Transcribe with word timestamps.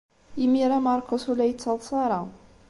Imir-a 0.43 0.79
Marcos 0.87 1.23
ur 1.29 1.35
la 1.37 1.45
yettaḍsa 1.47 1.95
ara. 2.05 2.21